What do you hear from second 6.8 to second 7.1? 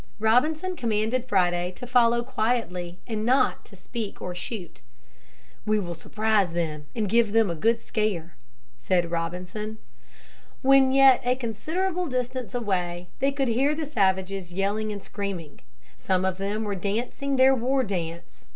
and